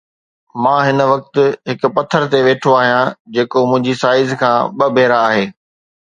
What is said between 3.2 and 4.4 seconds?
جيڪو منهنجي سائيز